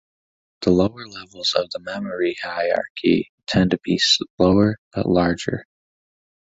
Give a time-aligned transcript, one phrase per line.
[0.61, 5.67] The lower levels of the memory hierarchy tend to be slower, but larger.